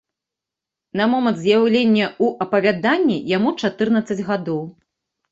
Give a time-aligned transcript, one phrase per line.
[0.99, 4.63] На момант з'яўлення ў апавяданні яму чатырнаццаць гадоў.